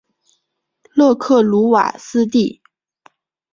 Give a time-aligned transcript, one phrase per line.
[0.95, 2.59] 勒克鲁瓦斯蒂。